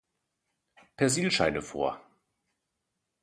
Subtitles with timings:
[0.97, 2.01] Persilscheine vor.